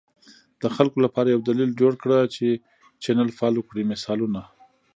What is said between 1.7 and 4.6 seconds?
جوړ کړه چې چینل فالو کړي، مثالونه: